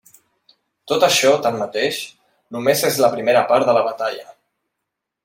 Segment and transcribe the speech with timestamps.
[0.91, 1.99] Tot això, tanmateix,
[2.57, 4.27] només és la primera part de la batalla.